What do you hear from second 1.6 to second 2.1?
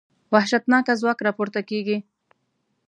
کېږي.